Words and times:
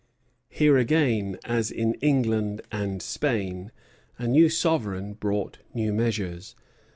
Here 0.49 0.77
again, 0.79 1.37
as 1.45 1.69
in 1.69 1.93
England 2.01 2.63
and 2.71 3.03
Spain, 3.03 3.71
a 4.17 4.27
new 4.27 4.49
sovereign 4.49 5.13
brought 5.13 5.59
new 5.75 5.93
measures. 5.93 6.55